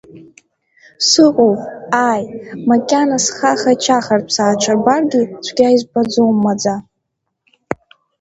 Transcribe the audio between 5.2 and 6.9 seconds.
цәгьа избаӡом маӡа.